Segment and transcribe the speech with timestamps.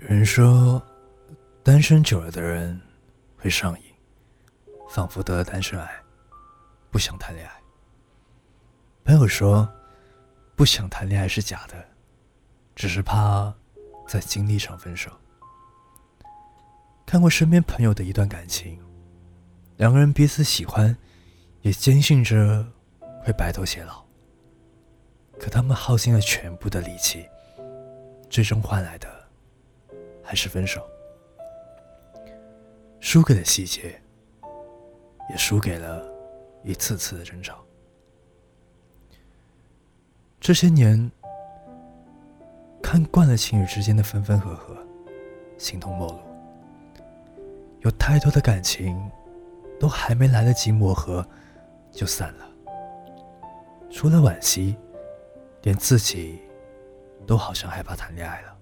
[0.00, 0.80] 有人说，
[1.62, 2.80] 单身久了的人
[3.36, 3.84] 会上瘾，
[4.88, 6.02] 仿佛得了单身癌，
[6.90, 7.52] 不想谈恋爱。
[9.04, 9.68] 朋友说，
[10.56, 11.84] 不想谈恋爱是假的，
[12.74, 13.52] 只是怕
[14.08, 15.10] 在经历上分手。
[17.04, 18.82] 看过身边朋友的一段感情，
[19.76, 20.96] 两个人彼此喜欢，
[21.60, 22.66] 也坚信着
[23.22, 24.02] 会白头偕老，
[25.38, 27.28] 可他们耗尽了全部的力气，
[28.30, 29.19] 最终换来的。
[30.30, 30.88] 还是分手，
[33.00, 34.00] 输给了细节，
[35.28, 36.08] 也输给了
[36.62, 37.64] 一次次的争吵。
[40.38, 41.10] 这些年，
[42.80, 44.76] 看惯了情侣之间的分分合合，
[45.58, 46.20] 形同陌路。
[47.80, 49.10] 有太多的感情，
[49.80, 51.26] 都还没来得及磨合，
[51.90, 52.48] 就散了。
[53.90, 54.76] 除了惋惜，
[55.62, 56.38] 连自己
[57.26, 58.59] 都好像害怕谈恋爱了。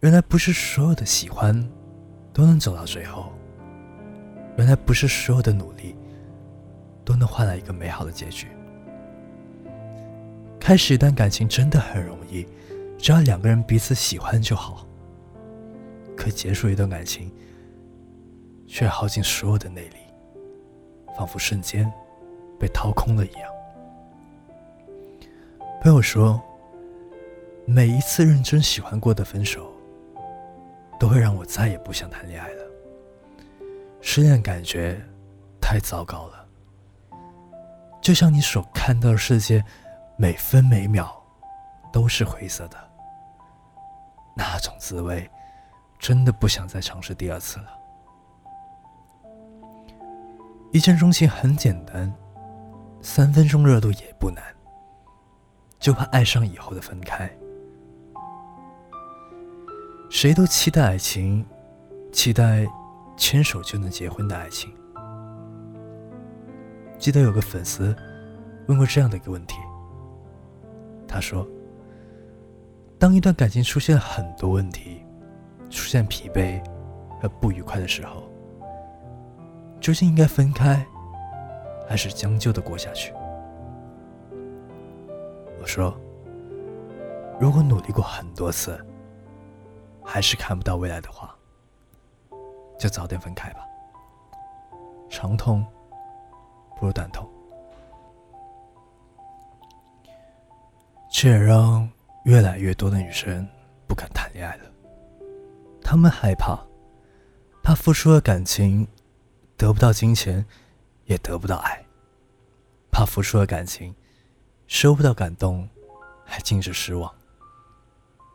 [0.00, 1.68] 原来不是所有的喜欢
[2.32, 3.32] 都能走到最后。
[4.56, 5.96] 原来不是所有的努力
[7.04, 8.46] 都能换来一个美好的结局。
[10.60, 12.46] 开始一段感情真的很容易，
[12.98, 14.86] 只要两个人彼此喜欢就好。
[16.16, 17.32] 可结束一段感情，
[18.66, 19.96] 却耗尽所有的内力，
[21.16, 21.90] 仿佛瞬间
[22.58, 23.42] 被掏空了一样。
[25.80, 26.40] 朋友说，
[27.64, 29.72] 每一次认真喜欢过的分手。
[30.98, 32.64] 都会让我再也不想谈恋爱了。
[34.00, 35.00] 失恋感觉
[35.60, 36.46] 太糟糕了，
[38.00, 39.64] 就像你所看到的世界，
[40.16, 41.22] 每分每秒
[41.92, 42.76] 都是灰色的。
[44.36, 45.28] 那种滋味，
[45.98, 47.66] 真的不想再尝试第二次了。
[50.72, 52.12] 一见钟情很简单，
[53.02, 54.42] 三分钟热度也不难，
[55.78, 57.30] 就怕爱上以后的分开。
[60.10, 61.44] 谁都期待爱情，
[62.10, 62.66] 期待
[63.16, 64.72] 牵手就能结婚的爱情。
[66.98, 67.94] 记得有个粉丝
[68.66, 69.56] 问过这样的一个问题，
[71.06, 71.46] 他说
[72.98, 75.04] ：“当一段感情出现很多问题，
[75.68, 76.58] 出现疲惫
[77.20, 78.22] 和不愉快的时候，
[79.78, 80.84] 究竟应该分开，
[81.86, 83.12] 还是将就的过下去？”
[85.60, 85.94] 我说
[87.38, 88.82] ：“如果努力过很多次。”
[90.10, 91.36] 还是看不到未来的话，
[92.78, 93.60] 就早点分开吧。
[95.10, 95.62] 长痛
[96.74, 97.28] 不如短痛，
[101.12, 101.86] 这也让
[102.24, 103.46] 越来越多的女生
[103.86, 104.64] 不敢谈恋爱了。
[105.82, 106.58] 她们害怕，
[107.62, 108.88] 怕付出了感情
[109.58, 110.42] 得不到金钱，
[111.04, 111.84] 也得不到爱；
[112.90, 113.94] 怕付出了感情
[114.66, 115.68] 收不到感动，
[116.24, 117.12] 还尽是失望；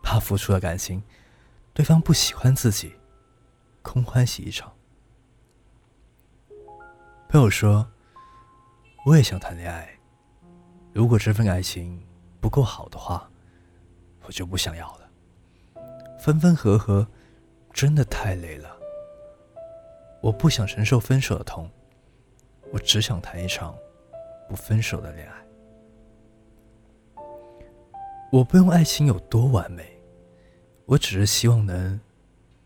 [0.03, 1.01] 怕付出了感情。
[1.73, 2.93] 对方不喜欢自己，
[3.81, 4.71] 空欢喜一场。
[7.27, 7.87] 朋友说
[9.07, 9.89] ：“我也想谈恋爱，
[10.93, 11.99] 如果这份爱情
[12.39, 13.27] 不够好的话，
[14.21, 15.09] 我就不想要了。
[16.19, 17.07] 分分合合
[17.71, 18.69] 真的太累了，
[20.21, 21.67] 我不想承受分手的痛，
[22.71, 23.75] 我只想谈一场
[24.47, 25.43] 不分手的恋爱。
[28.31, 29.91] 我不用爱情有多完美。”
[30.85, 31.99] 我只是希望能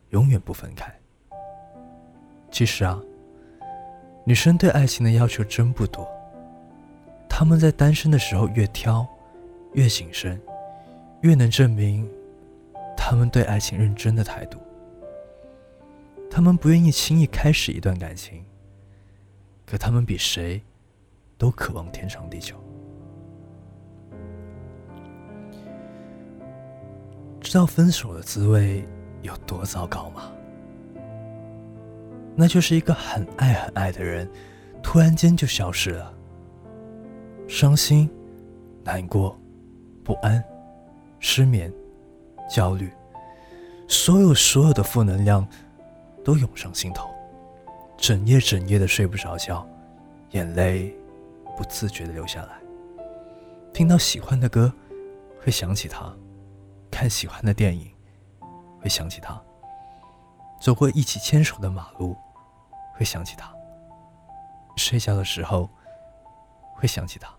[0.09, 0.91] 永远不分开。
[2.51, 2.99] 其实啊，
[4.25, 6.07] 女生对爱情的要求真不多。
[7.29, 9.05] 她们在单身的时候越挑，
[9.73, 10.41] 越谨慎，
[11.21, 12.09] 越能证明
[12.95, 14.57] 她们对爱情认真的态度。
[16.31, 18.43] 她们不愿意轻易开始一段感情，
[19.65, 20.61] 可她们比谁
[21.37, 22.55] 都渴望天长地久。
[27.47, 28.85] 知道分手的滋味
[29.21, 30.29] 有多糟糕吗？
[32.35, 34.29] 那就是一个很爱很爱的人，
[34.83, 36.13] 突然间就消失了。
[37.47, 38.09] 伤心、
[38.83, 39.39] 难过、
[40.03, 40.43] 不安、
[41.19, 41.73] 失眠、
[42.49, 42.91] 焦虑，
[43.87, 45.47] 所有所有的负能量
[46.25, 47.09] 都涌上心头，
[47.95, 49.65] 整夜整夜的睡不着觉，
[50.31, 50.93] 眼泪
[51.55, 52.59] 不自觉的流下来。
[53.71, 54.69] 听到喜欢的歌，
[55.39, 56.13] 会想起他。
[56.97, 57.93] 看喜欢的电影，
[58.81, 59.39] 会想起他；
[60.59, 62.17] 走过一起牵手的马路，
[62.95, 63.49] 会想起他；
[64.75, 65.69] 睡觉的时候，
[66.73, 67.29] 会想起他。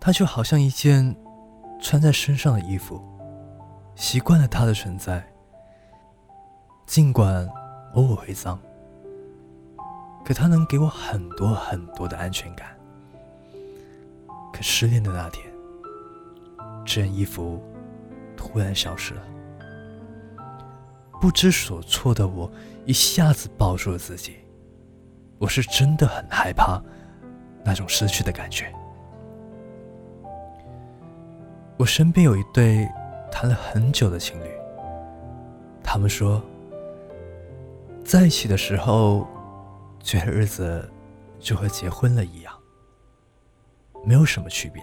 [0.00, 1.16] 他就好像一件
[1.80, 3.00] 穿在身上的衣服，
[3.94, 5.24] 习惯了他的存在，
[6.84, 7.48] 尽管
[7.94, 8.58] 偶尔会脏，
[10.24, 12.76] 可他能给我很多很多的安全感。
[14.52, 15.48] 可失恋的那天。
[16.92, 17.62] 这件衣服
[18.36, 19.22] 突然消失了。
[21.20, 22.50] 不知所措的我
[22.84, 24.38] 一下子抱住了自己，
[25.38, 26.82] 我是真的很害怕
[27.64, 28.74] 那种失去的感觉。
[31.78, 32.88] 我身边有一对
[33.30, 34.50] 谈了很久的情侣，
[35.84, 36.42] 他们说，
[38.04, 39.28] 在一起的时候，
[40.02, 40.90] 觉得日子
[41.38, 42.52] 就和结婚了一样，
[44.04, 44.82] 没有什么区别。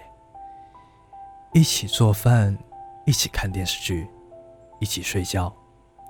[1.54, 2.56] 一起做饭，
[3.06, 4.08] 一起看电视剧，
[4.80, 5.56] 一起睡觉，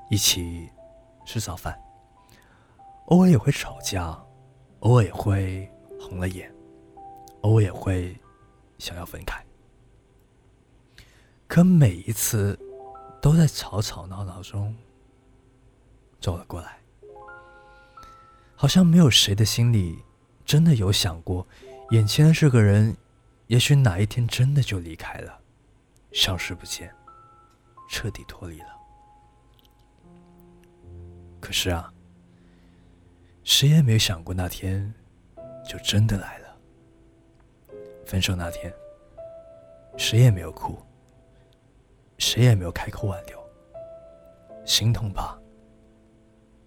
[0.09, 0.69] 一起
[1.25, 1.79] 吃早饭。
[3.05, 4.19] 偶尔也会吵架，
[4.79, 5.69] 偶尔也会
[5.99, 6.53] 红了眼，
[7.41, 8.17] 偶尔也会
[8.77, 9.41] 想要分开。
[11.47, 12.59] 可每一次，
[13.21, 14.75] 都在吵吵闹闹中
[16.19, 16.79] 走了过来，
[18.55, 19.99] 好像没有谁的心里
[20.43, 21.47] 真的有想过，
[21.91, 22.97] 眼前的这个人，
[23.47, 25.39] 也许哪一天真的就离开了，
[26.11, 26.93] 消失不见，
[27.89, 28.77] 彻底脱离了。
[31.39, 31.93] 可是啊，
[33.43, 34.93] 谁也没有想过那天
[35.67, 36.57] 就真的来了。
[38.05, 38.73] 分手那天，
[39.97, 40.77] 谁也没有哭。
[42.19, 43.39] 谁也没有开口挽留，
[44.65, 45.39] 心痛吧，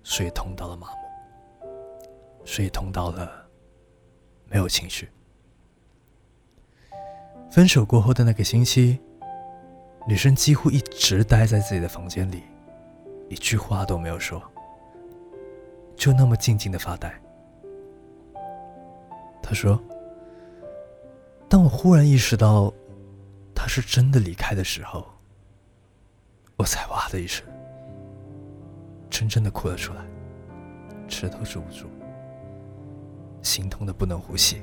[0.04, 1.66] 所以痛到了麻木，
[2.46, 3.50] 所以痛到了
[4.44, 5.10] 没有情绪。
[7.50, 8.98] 分手过后的那个星期，
[10.06, 12.44] 女生几乎一直待在自己的房间里，
[13.28, 14.40] 一句话都没有说，
[15.96, 17.12] 就那么静静的发呆。
[19.42, 19.82] 她说
[21.50, 22.72] ：“当我忽然意识到，
[23.52, 25.04] 他是真的离开的时候。”
[26.56, 27.44] 我才哇的一声，
[29.08, 30.04] 真正的哭了出来，
[31.08, 31.86] 吃都止不住，
[33.42, 34.62] 心痛的不能呼吸。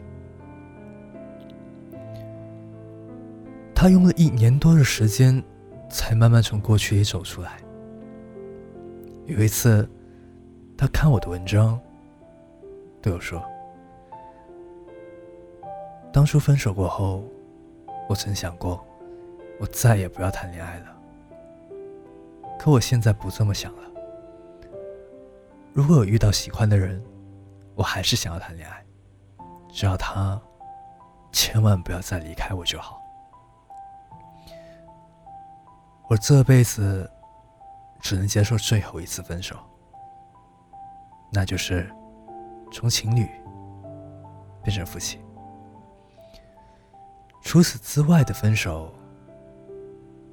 [3.79, 5.41] 他用了一年多的时间，
[5.87, 7.59] 才慢慢从过去里走出来。
[9.27, 9.87] 有一次，
[10.75, 11.79] 他看我的文章，
[13.03, 13.39] 对我说
[16.11, 17.23] ：“当初分手过后，
[18.09, 18.83] 我曾想过，
[19.59, 20.97] 我再也不要谈恋爱了。”
[22.57, 23.83] 可我现在不这么想了。
[25.71, 26.99] 如果有遇到喜欢的人，
[27.75, 28.83] 我还是想要谈恋爱，
[29.71, 30.41] 只要他
[31.31, 32.99] 千万不要再离开我就好。
[36.09, 37.09] 我这辈子
[37.99, 39.57] 只能接受最后一次分手，
[41.31, 41.89] 那就是
[42.71, 43.27] 从情侣
[44.63, 45.19] 变成夫妻。
[47.41, 48.93] 除此之外的分手，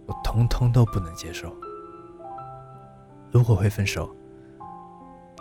[0.07, 1.53] 我通通都不能接受。
[3.33, 4.15] 如果会分手，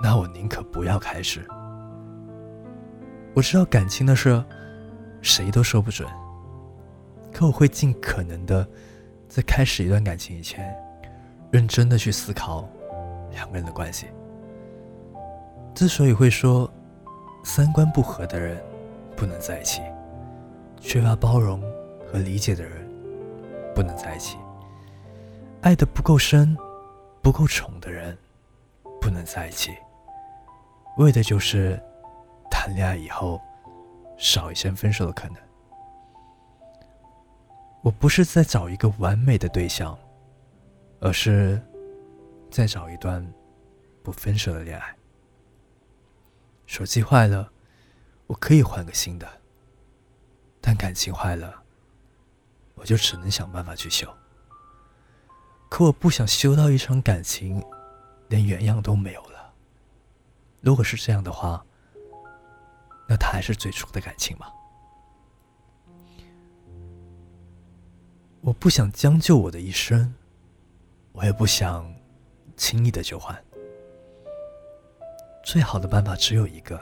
[0.01, 1.47] 那我宁可不要开始。
[3.35, 4.43] 我知道感情的事，
[5.21, 6.07] 谁都说不准。
[7.31, 8.67] 可我会尽可能的，
[9.33, 10.77] 在开始一段感情以前，
[11.49, 12.69] 认真的去思考
[13.31, 14.05] 两个人的关系。
[15.73, 16.71] 之所以会说，
[17.43, 18.63] 三观不合的人
[19.15, 19.81] 不能在一起，
[20.79, 21.59] 缺乏包容
[22.05, 22.87] 和理解的人
[23.73, 24.37] 不能在一起，
[25.61, 26.55] 爱的不够深。
[27.23, 28.15] 不够宠的人，
[28.99, 29.71] 不能在一起，
[30.97, 31.81] 为的就是
[32.51, 33.41] 谈恋爱以后
[34.17, 35.37] 少一些分手的可能。
[37.83, 39.97] 我不是在找一个完美的对象，
[41.01, 41.61] 而是
[42.49, 43.21] 在找一段
[44.01, 44.95] 不分手的恋爱。
[46.65, 47.51] 手机坏了，
[48.25, 49.27] 我可以换个新的，
[50.61, 51.61] 但感情坏了，
[52.75, 54.07] 我就只能想办法去修。
[55.67, 57.61] 可我不想修到一场感情，
[58.29, 59.53] 连原样都没有了。
[60.61, 61.65] 如果是这样的话，
[63.09, 64.47] 那它还是最初的感情吗？
[68.43, 70.13] 我不想将就我的一生，
[71.13, 71.89] 我也不想
[72.57, 73.41] 轻易的就换。
[75.45, 76.77] 最好的办法只有一个：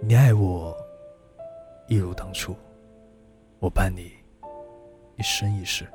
[0.00, 0.74] 你爱我，
[1.88, 2.56] 一如当初，
[3.58, 4.14] 我伴你
[5.18, 5.86] 一生一世。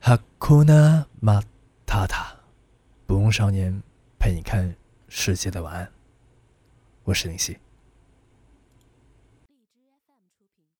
[0.00, 1.42] 哈库纳马
[1.84, 2.34] 塔塔，
[3.06, 3.70] 不用少年
[4.18, 4.74] 陪你看
[5.08, 5.92] 世界的晚安。
[7.04, 7.58] 我是林夕。